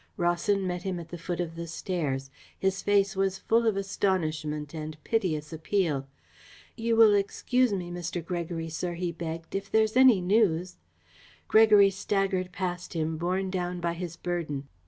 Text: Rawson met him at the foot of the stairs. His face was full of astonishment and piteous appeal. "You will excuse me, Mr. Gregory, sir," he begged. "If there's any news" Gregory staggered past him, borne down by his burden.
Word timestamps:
Rawson 0.17 0.65
met 0.65 0.81
him 0.81 0.99
at 0.99 1.09
the 1.09 1.17
foot 1.19 1.39
of 1.39 1.53
the 1.55 1.67
stairs. 1.67 2.31
His 2.57 2.81
face 2.81 3.15
was 3.15 3.37
full 3.37 3.67
of 3.67 3.77
astonishment 3.77 4.73
and 4.73 4.97
piteous 5.03 5.53
appeal. 5.53 6.07
"You 6.75 6.95
will 6.95 7.13
excuse 7.13 7.71
me, 7.71 7.91
Mr. 7.91 8.25
Gregory, 8.25 8.69
sir," 8.69 8.95
he 8.95 9.11
begged. 9.11 9.53
"If 9.53 9.69
there's 9.71 9.95
any 9.95 10.19
news" 10.19 10.77
Gregory 11.47 11.91
staggered 11.91 12.51
past 12.51 12.93
him, 12.95 13.17
borne 13.17 13.51
down 13.51 13.79
by 13.79 13.93
his 13.93 14.17
burden. 14.17 14.67